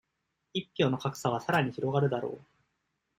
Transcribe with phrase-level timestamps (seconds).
[0.53, 2.39] 一票の格差は、さらに拡がるだろう。